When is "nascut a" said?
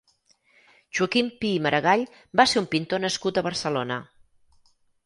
3.07-3.47